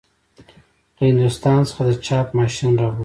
[0.97, 2.99] له هندوستان څخه د چاپ ماشین راوړل شو.